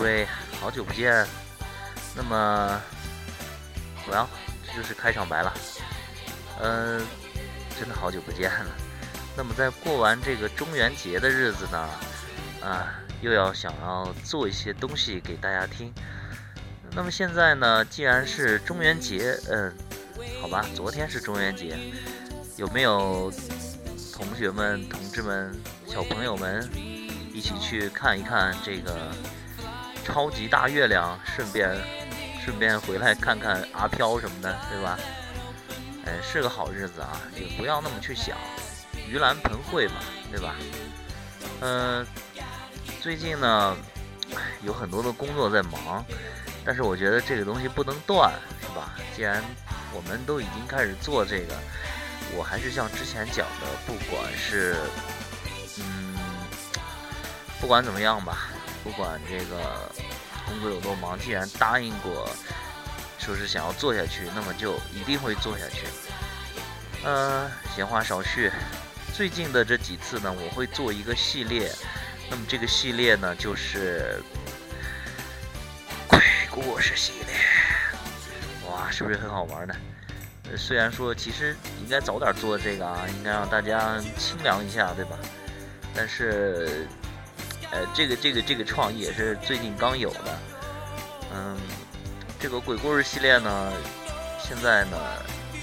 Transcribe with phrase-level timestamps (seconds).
[0.00, 0.26] Hello，诸位，
[0.58, 1.26] 好久不见。
[2.16, 2.80] 那么，
[4.08, 4.26] 我要
[4.66, 5.52] 这就是开场白了。
[6.62, 7.06] 嗯，
[7.78, 8.70] 真的好久不见了。
[9.36, 11.88] 那么在过完这个中元节的日子呢，
[12.62, 15.92] 啊，又要想要做一些东西给大家听。
[16.92, 19.70] 那么现在呢，既然是中元节，嗯，
[20.40, 21.78] 好吧，昨天是中元节，
[22.56, 23.30] 有没有
[24.14, 25.54] 同学们、同志们、
[25.86, 26.66] 小朋友们
[27.34, 28.96] 一起去看一看这个？
[30.10, 31.70] 超级大月亮，顺便
[32.44, 34.98] 顺便回来看看阿飘什么的，对吧？
[36.04, 38.36] 哎，是个好日子啊，也不要那么去想，
[39.08, 39.94] 盂兰盆会嘛，
[40.32, 40.56] 对吧？
[41.60, 42.04] 嗯，
[43.00, 43.76] 最近呢，
[44.62, 46.04] 有很多的工作在忙，
[46.64, 48.96] 但是我觉得这个东西不能断，是吧？
[49.14, 49.40] 既然
[49.94, 51.54] 我们都已经开始做这个，
[52.34, 54.74] 我还是像之前讲的，不管是
[55.78, 56.18] 嗯，
[57.60, 58.48] 不管怎么样吧。
[58.82, 59.92] 不管这个
[60.46, 62.28] 工作有多忙，既然答应过，
[63.18, 65.86] 说是想要做下去，那么就一定会做下去。
[67.04, 68.50] 呃，闲话少叙，
[69.14, 71.70] 最近的这几次呢，我会做一个系列。
[72.30, 74.22] 那么这个系列呢，就是
[76.08, 76.18] 鬼
[76.50, 77.36] 故事系列。
[78.70, 79.74] 哇，是不是很好玩呢？
[80.56, 85.18] 虽然说其实应该早点做这个啊，应该让大家清凉一下，对吧？
[85.94, 86.88] 但是。
[87.72, 90.38] 呃，这个这个这个创意也是最近刚有的，
[91.32, 91.56] 嗯，
[92.40, 93.72] 这个鬼故事系列呢，
[94.42, 94.96] 现在呢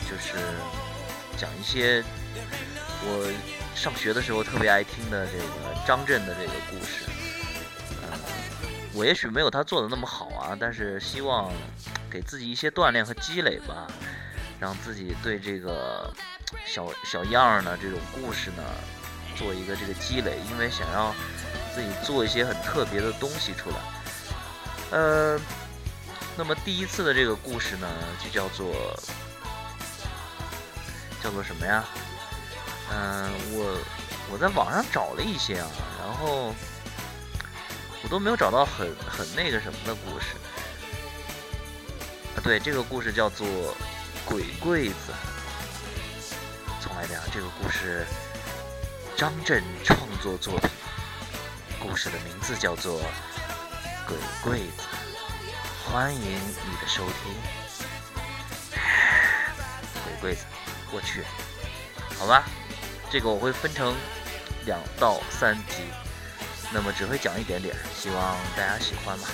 [0.09, 0.37] 就是
[1.37, 2.01] 讲一些
[3.03, 3.29] 我
[3.75, 7.09] 上学的时候特别爱听的这个张震的这个故事，
[8.03, 8.19] 嗯，
[8.93, 11.51] 我也许没有他做的那么好啊，但是希望
[12.09, 13.85] 给自己一些锻炼和积累吧，
[14.61, 16.09] 让自己对这个
[16.65, 18.63] 小小样儿呢这种故事呢
[19.35, 21.13] 做一个这个积累，因为想要。
[21.77, 23.75] 自己做一些很特别的东西出来，
[24.89, 25.39] 呃，
[26.35, 27.87] 那么第一次的这个故事呢，
[28.19, 28.73] 就叫做
[31.21, 31.85] 叫做什么呀？
[32.91, 33.77] 嗯，我
[34.31, 36.51] 我在网上找了一些啊，然后
[38.01, 40.35] 我都没有找到很很那个什么的故事。
[42.35, 43.47] 啊，对，这个故事叫做
[44.25, 45.11] 《鬼柜子》。
[46.81, 48.03] 从来没讲，这个故事
[49.15, 50.71] 张震创作作品。
[51.87, 52.99] 故事的名字叫做
[54.05, 54.83] 《鬼柜子》，
[55.89, 57.33] 欢迎你的收听。
[60.03, 60.43] 鬼柜子，
[60.91, 61.23] 我去，
[62.19, 62.43] 好吧，
[63.09, 63.95] 这个我会分成
[64.65, 65.85] 两到三集，
[66.73, 69.29] 那么只会讲一点点，希望大家喜欢吧。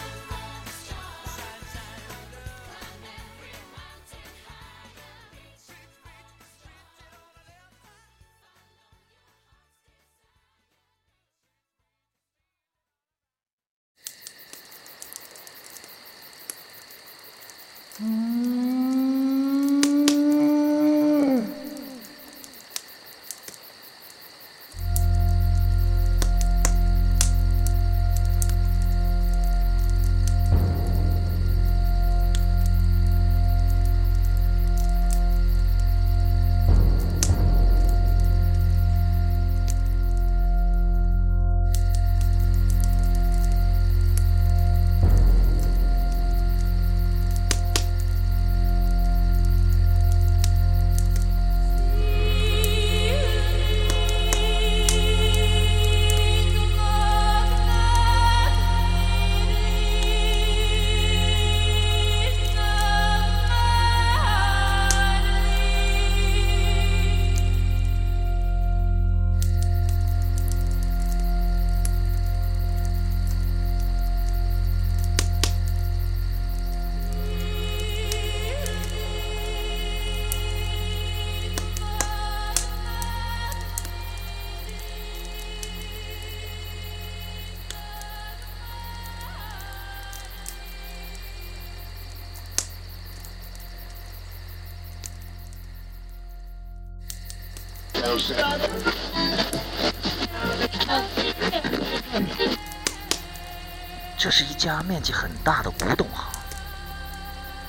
[104.17, 106.29] 这是一家面积很大的古董行，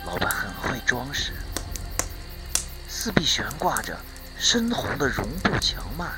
[0.05, 1.33] 老板很会装饰，
[2.89, 3.97] 四壁悬挂着
[4.37, 6.09] 深红的绒布墙幔，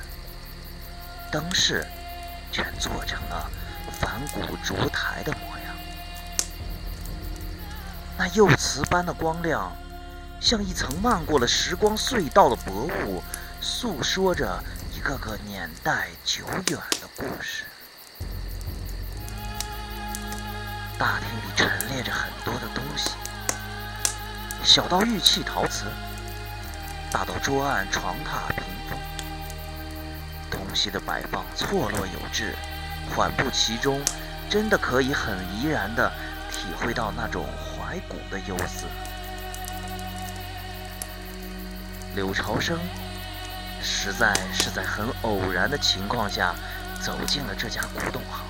[1.31, 1.87] 灯饰
[2.51, 3.51] 全做成了
[4.01, 5.75] 仿古烛台的模样，
[8.17, 9.71] 那釉瓷般的光亮，
[10.41, 13.23] 像一层漫过了时光隧道的薄雾。
[13.69, 14.63] 诉说着
[14.95, 17.65] 一个个年代久远的故事。
[20.97, 23.11] 大厅里陈列着很多的东西，
[24.63, 25.87] 小到玉器陶瓷，
[27.11, 28.99] 大到桌案床榻屏风，
[30.49, 32.55] 东西的摆放错落有致，
[33.11, 34.01] 缓步其中，
[34.49, 36.09] 真的可以很怡然地
[36.53, 38.87] 体会到那种怀古的忧思。
[42.15, 42.79] 柳朝生
[43.87, 46.53] 实在是在很偶然的情况下
[47.00, 48.44] 走进了这家古董行。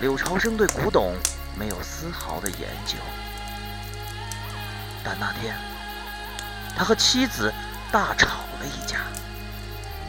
[0.00, 1.14] 柳朝生对古董
[1.56, 2.96] 没有丝毫的研究，
[5.04, 5.56] 但那天
[6.76, 7.52] 他和妻子
[7.92, 8.26] 大吵
[8.60, 8.98] 了一架，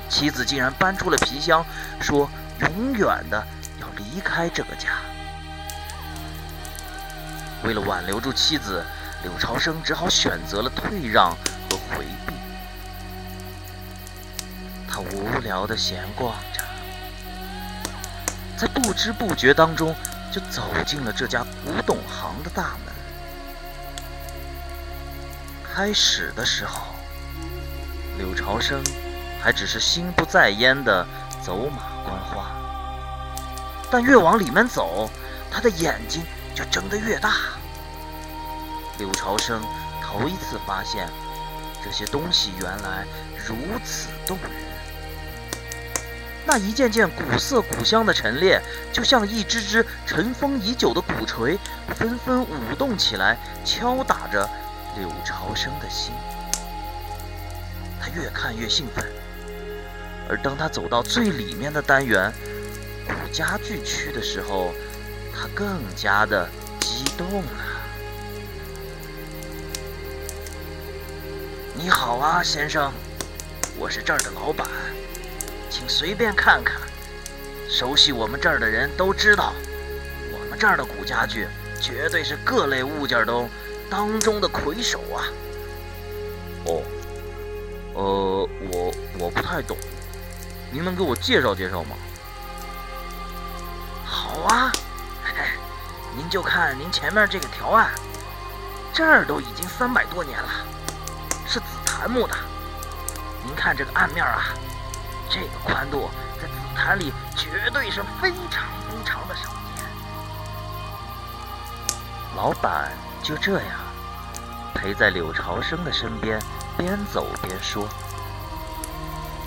[0.09, 1.63] 妻子竟然搬出了皮箱，
[2.01, 2.27] 说
[2.61, 3.45] 永远的
[3.79, 4.89] 要离开这个家。
[7.63, 8.83] 为了挽留住妻子，
[9.21, 11.29] 柳朝生只好选择了退让
[11.69, 12.33] 和回避。
[14.99, 16.61] 无聊的闲逛着。
[18.57, 19.95] 在不知不觉当中，
[20.31, 22.93] 就走进了这家古董行的大门。
[25.63, 26.87] 开始的时候，
[28.17, 28.83] 柳朝生
[29.41, 31.07] 还只是心不在焉的
[31.41, 32.51] 走马观花，
[33.89, 35.09] 但越往里面走，
[35.49, 36.21] 他的眼睛
[36.53, 37.35] 就睁得越大。
[38.97, 39.61] 柳朝生
[40.03, 41.09] 头一次发现，
[41.81, 43.05] 这些东西原来
[43.47, 43.55] 如
[43.85, 44.68] 此动人。
[46.51, 48.59] 那一件件古色古香的陈列，
[48.91, 51.59] 就像一支支尘封已久的鼓槌，
[51.95, 54.49] 纷纷舞动起来，敲打着
[54.97, 56.11] 柳朝生的心。
[58.01, 59.05] 他越看越兴奋，
[60.27, 62.33] 而当他走到最里面的单元——
[63.05, 64.73] 古家具区的时候，
[65.31, 66.49] 他更加的
[66.79, 67.51] 激动了。
[71.75, 72.91] 你好啊，先生，
[73.77, 74.67] 我是这儿的老板。
[75.69, 76.81] 请随便看看，
[77.69, 79.53] 熟悉我们这儿的人都知道，
[80.33, 81.47] 我们这儿的古家具
[81.79, 83.49] 绝对是各类物件中
[83.89, 85.23] 当中的魁首啊！
[86.65, 86.83] 哦，
[87.93, 89.77] 呃，我我不太懂，
[90.71, 91.95] 您能给我介绍介绍吗？
[94.03, 94.71] 好啊，
[96.17, 97.91] 您就看您前面这个条案，
[98.91, 100.49] 这儿都已经三百多年了，
[101.47, 102.35] 是紫檀木的。
[103.45, 104.53] 您看这个案面啊。
[105.29, 106.09] 这个宽度
[106.41, 109.85] 在紫檀里绝对是非常非常的少见。
[112.35, 113.71] 老板就这样
[114.73, 116.39] 陪在柳朝生的身边，
[116.77, 117.87] 边走边说。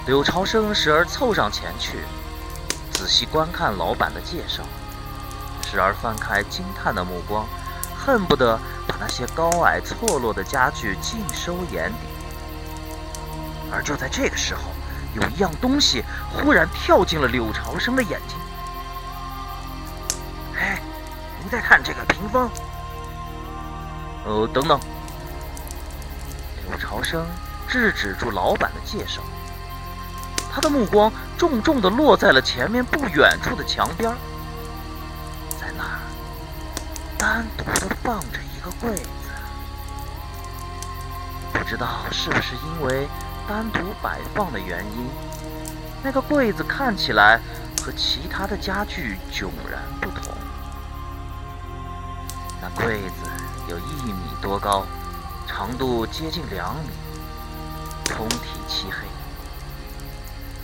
[0.06, 1.98] 柳朝生时而凑上前去，
[2.92, 4.62] 仔细观看老板的介绍，
[5.64, 7.46] 时而翻开惊叹的目光，
[7.96, 11.98] 恨不得把那些高矮错落的家具尽收眼底。
[13.72, 14.71] 而就在这个时候。
[15.14, 18.36] 有一样东西忽然跳进了柳朝生的眼睛。
[20.58, 20.80] 哎，
[21.40, 22.50] 您再看这个屏风。
[24.24, 24.78] 呃，等等。
[26.68, 27.26] 柳朝生
[27.68, 29.20] 制止住老板的介绍，
[30.52, 34.10] 他的目光重重的落在了前面不远处的墙边，
[35.60, 35.98] 在那儿
[37.18, 39.08] 单独的放着一个柜子。
[41.52, 43.08] 不知道是不是因为。
[43.48, 45.08] 单独摆放的原因，
[46.02, 47.40] 那个柜子看起来
[47.84, 50.32] 和其他的家具迥然不同。
[52.60, 53.28] 那柜子
[53.68, 54.86] 有一米多高，
[55.46, 56.90] 长度接近两米，
[58.04, 59.06] 通体漆黑。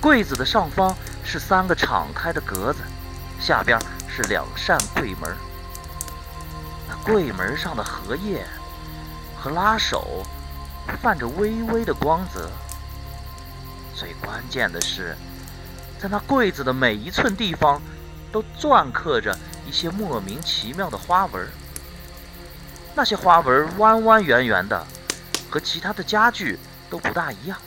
[0.00, 0.94] 柜子的上方
[1.25, 2.78] 是三个敞开的格子，
[3.40, 3.76] 下边
[4.08, 5.37] 是两扇柜门。
[6.88, 8.47] 那柜门上的荷叶
[9.37, 10.25] 和拉手
[11.02, 12.49] 泛着微微的光泽。
[13.99, 15.17] 最关键的是，
[15.99, 17.83] 在那柜子的每一寸地方，
[18.31, 19.37] 都篆刻着
[19.67, 21.49] 一些莫名其妙的花纹。
[22.95, 24.87] 那些花纹弯弯圆圆的，
[25.50, 27.59] 和其他的家具都不大一样，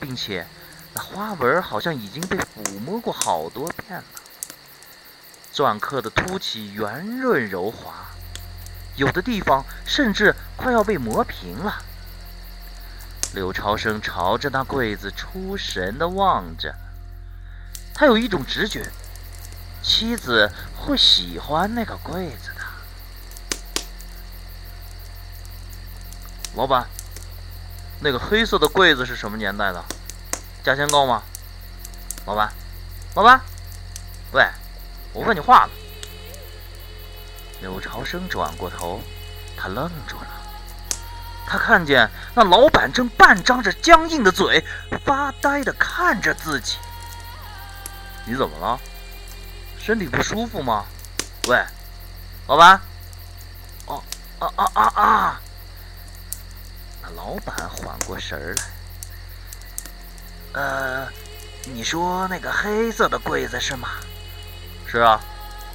[0.00, 0.46] 并且
[0.94, 4.04] 那花纹好像已经被抚摸过好多遍了。
[5.52, 7.92] 篆刻的凸起圆润柔滑，
[8.96, 11.82] 有的地方甚至快要被磨平了。
[13.34, 16.74] 柳朝生朝着那柜子出神的望着，
[17.94, 18.90] 他有一种直觉，
[19.82, 22.60] 妻子会喜欢那个柜子的。
[26.54, 26.86] 老板，
[28.00, 29.82] 那个黑色的柜子是什么年代的？
[30.62, 31.22] 价钱高吗？
[32.26, 32.52] 老板，
[33.14, 33.40] 老板，
[34.32, 34.46] 喂，
[35.14, 35.70] 我问你话呢。
[37.62, 39.00] 柳朝生转过头，
[39.56, 40.41] 他愣住了。
[41.46, 44.64] 他看见那老板正半张着僵硬的嘴，
[45.04, 46.78] 发呆的看着自己。
[48.24, 48.80] 你怎么了？
[49.78, 50.84] 身体不舒服吗？
[51.48, 51.60] 喂，
[52.46, 52.80] 老板。
[53.86, 54.02] 哦，
[54.38, 55.40] 啊啊啊啊！
[57.02, 58.62] 那老板缓过神儿来。
[60.52, 61.08] 呃，
[61.64, 63.88] 你说那个黑色的柜子是吗？
[64.86, 65.20] 是啊，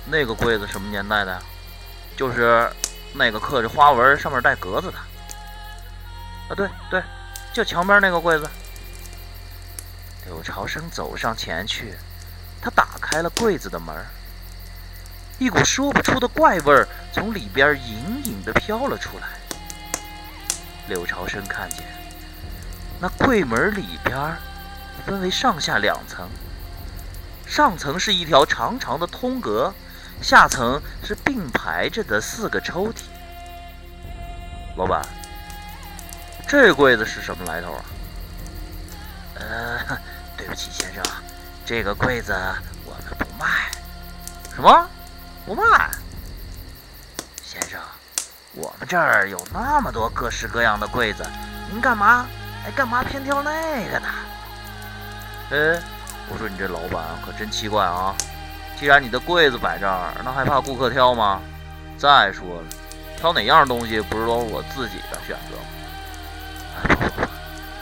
[0.05, 1.41] 那个柜子什么年代的？
[2.15, 2.71] 就是
[3.13, 4.97] 那个刻着花纹、上面带格子的。
[6.50, 7.04] 啊，对对，
[7.54, 8.50] 就墙边那个柜子。
[10.25, 11.96] 柳朝生走上前去。
[12.60, 13.96] 他打开了柜子的门，
[15.38, 19.27] 一股说不出的怪味儿从里边隐隐的飘了出来。
[20.88, 21.86] 柳朝生看见，
[23.00, 24.36] 那柜门里边
[25.06, 26.27] 分为上下两层，
[27.46, 29.72] 上层是一条长长的通格，
[30.20, 33.04] 下层是并排着的四个抽屉。
[34.75, 35.08] 老板，
[36.48, 37.84] 这柜子是什么来头啊？
[39.36, 39.80] 呃，
[40.38, 41.04] 对不起，先生。
[41.66, 42.34] 这个柜子
[42.86, 43.70] 我们不卖，
[44.56, 44.88] 什么？
[45.46, 45.89] 不卖？
[47.44, 47.80] 先生，
[48.54, 51.25] 我们这儿有那么多各式各样的柜子，
[51.70, 52.25] 您干嘛？
[52.66, 53.51] 哎，干嘛偏挑那
[53.92, 54.08] 个呢？
[55.51, 55.82] 哎，
[56.30, 58.16] 我说你这老板可真奇怪啊！
[58.80, 61.42] 既然你的柜子摆这儿，那还怕顾客挑吗？
[61.98, 62.68] 再说了，
[63.18, 65.63] 挑哪样东西不是都是我自己的选择吗？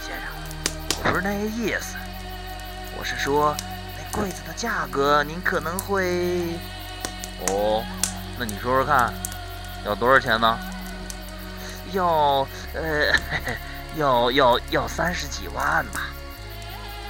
[0.01, 0.29] 先生，
[0.97, 1.95] 我不是那个意思，
[2.97, 3.55] 我是说
[3.97, 4.21] 那。
[4.21, 6.57] 柜子的价格，您可能会……
[7.47, 7.83] 哦，
[8.39, 9.13] 那你说说看，
[9.85, 10.57] 要多少钱呢？
[11.91, 12.47] 要……
[12.73, 13.13] 呃，
[13.97, 16.07] 要要要三十几万吧。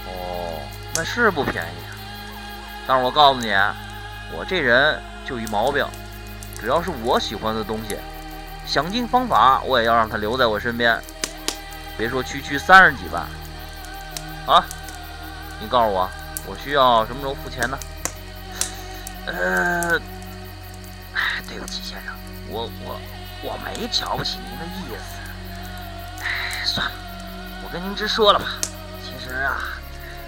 [0.07, 0.59] 哦，
[0.95, 1.93] 那是不便宜啊。
[2.87, 3.53] 但是我告诉你，
[4.35, 5.85] 我这人就一毛病，
[6.59, 7.97] 只要是我喜欢的东西，
[8.65, 10.99] 想尽方法我也要让它留在我身边。
[11.97, 13.23] 别说区区三十几万，
[14.47, 14.63] 啊，
[15.59, 16.09] 你告诉我。
[16.47, 17.79] 我需要什么时候付钱呢？
[19.25, 19.99] 呃，
[21.15, 22.13] 哎，对不起，先生，
[22.47, 23.01] 我我
[23.41, 26.23] 我没瞧不起您的意思。
[26.23, 26.93] 哎，算了，
[27.63, 28.45] 我跟您直说了吧。
[29.01, 29.57] 其实啊，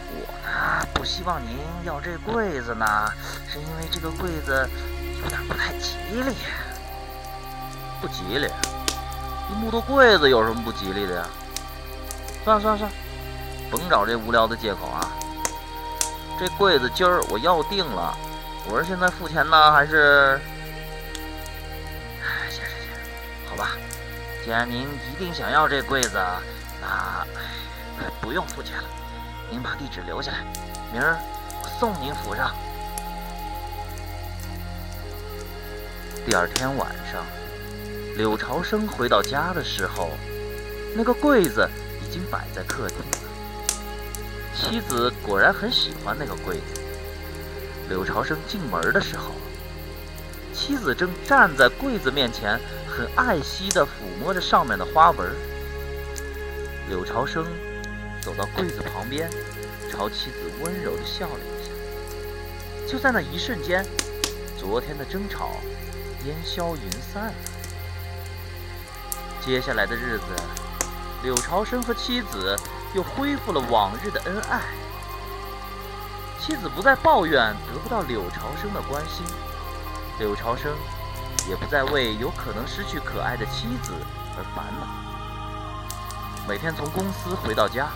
[0.10, 3.14] 我呢不希望您要这柜子呢，
[3.48, 4.68] 是因为这个柜子
[5.22, 6.36] 有点不太吉利。
[8.02, 8.48] 不吉利？
[9.52, 11.28] 一木头柜子有什么不吉利的呀？
[12.44, 12.96] 算了算了算了，
[13.70, 15.12] 甭找这无聊的借口啊。
[16.40, 18.16] 这柜子今儿我要定了，
[18.70, 20.40] 我是现在付钱呢，还是？
[22.22, 23.72] 哎，先生先生，好吧，
[24.44, 26.18] 既然您一定想要这柜子，
[26.80, 27.26] 那
[28.22, 28.84] 不用付钱了，
[29.50, 30.38] 您把地址留下来，
[30.94, 31.18] 明儿
[31.64, 32.52] 我送您府上。
[36.26, 37.26] 第二天晚上，
[38.16, 40.12] 柳朝生回到家的时候，
[40.96, 41.68] 那个柜子
[42.08, 43.18] 已经摆在客厅了。
[44.56, 46.82] 妻子果然很喜欢那个柜子。
[47.90, 49.32] 柳朝生进门的时候，
[50.54, 53.88] 妻子正站在柜子面前，很爱惜地抚
[54.20, 55.30] 摸着上面的花纹。
[56.90, 57.46] 柳朝生
[58.22, 59.30] 走到柜子旁边，
[59.92, 61.72] 朝妻子温柔地笑了一下。
[62.92, 63.86] 就在那一瞬间，
[64.58, 65.58] 昨天的争吵
[66.26, 67.34] 烟消云散了。
[69.46, 70.24] 接下来的日子，
[71.24, 72.58] 柳朝生和妻子。
[72.94, 74.62] 又恢复了往日的恩爱，
[76.40, 79.26] 妻子不再抱怨得不到柳朝生的关心，
[80.20, 80.74] 柳朝生
[81.48, 83.94] 也不再为有可能失去可爱的妻子
[84.38, 84.88] 而烦恼。
[86.48, 87.90] 每天从公司回到家，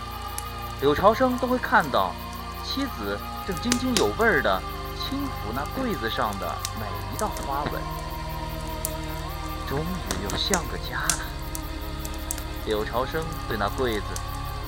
[0.82, 2.12] 柳朝生都会看到
[2.62, 4.62] 妻子正津津有味地
[4.94, 7.82] 轻抚那柜子上的每一道花纹。
[9.66, 11.24] 终于又像个家了，
[12.66, 14.06] 柳朝生对那柜子。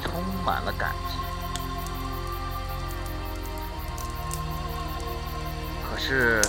[0.07, 1.17] 充满了感激。
[5.83, 6.43] 可是，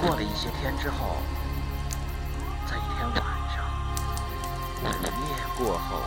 [0.00, 1.18] 过了一些天之后，
[2.68, 3.14] 在一天晚
[3.54, 3.64] 上，
[4.82, 4.86] 午
[5.28, 6.02] 夜过后，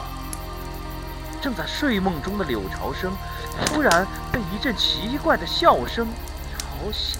[1.42, 3.14] 正在睡梦中的柳朝生，
[3.68, 6.06] 突然被一阵奇怪的笑声
[6.58, 7.18] 吵醒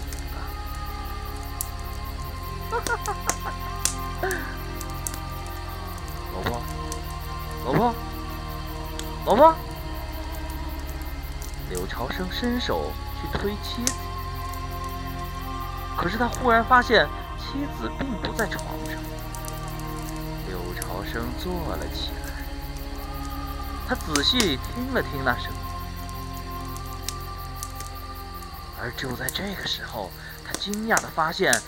[12.40, 13.92] 伸手去推妻子，
[15.94, 17.06] 可是他忽然发现
[17.36, 18.98] 妻子并不在床上。
[20.48, 22.32] 柳朝生坐了起来，
[23.86, 25.58] 他仔细听了听那声音，
[28.80, 30.10] 而就在这个时候，
[30.42, 31.60] 他惊讶地发现，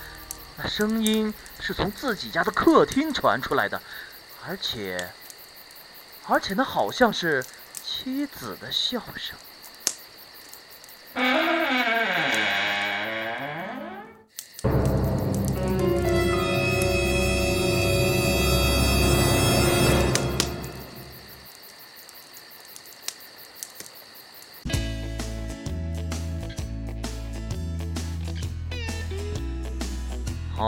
[0.57, 3.79] 那声音是从自己家的客厅传出来的，
[4.49, 5.13] 而且，
[6.27, 7.45] 而且那好像是
[7.85, 9.37] 妻子的笑声。
[11.15, 11.21] 好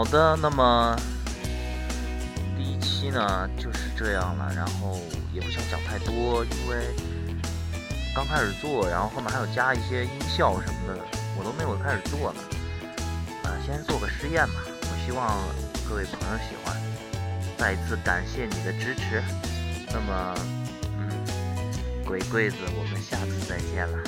[0.06, 0.96] 的那么
[2.58, 4.98] 第一期呢就是这样了然后
[5.32, 7.13] 也不想讲太多因为
[8.14, 11.04] 刚开始做，然后后面还有加一些音效什么的，
[11.36, 12.40] 我都没有开始做呢。
[13.42, 15.42] 啊，先做个试验吧，我希望
[15.88, 16.80] 各位朋友喜欢。
[17.58, 19.20] 再一次感谢你的支持。
[19.92, 20.34] 那么，
[20.96, 24.04] 嗯，鬼柜子，我们下次再见了。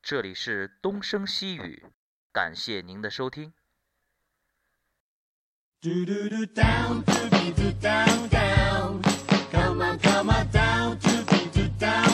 [0.00, 1.86] 这里是东升西语，
[2.32, 3.52] 感谢您的收听。
[5.82, 9.02] Do do do down, do be do down, down.
[9.50, 12.11] Come on, come on down, do be do down.